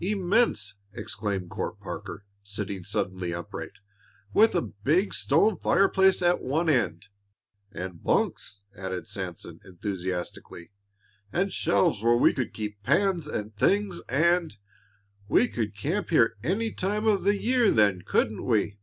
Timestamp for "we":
12.16-12.32, 15.34-15.48, 18.46-18.78